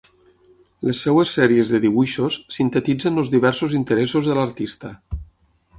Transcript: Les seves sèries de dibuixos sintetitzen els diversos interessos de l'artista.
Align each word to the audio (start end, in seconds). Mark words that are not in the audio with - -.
Les 0.87 1.01
seves 1.05 1.33
sèries 1.39 1.73
de 1.75 1.81
dibuixos 1.83 2.39
sintetitzen 2.57 3.25
els 3.25 3.33
diversos 3.35 3.79
interessos 3.83 4.31
de 4.31 4.39
l'artista. 4.41 4.95